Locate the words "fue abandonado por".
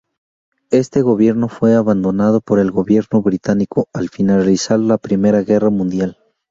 1.47-2.57